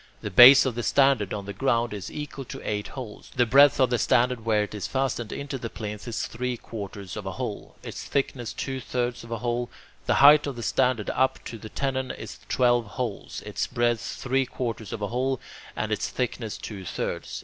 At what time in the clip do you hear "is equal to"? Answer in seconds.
1.93-2.59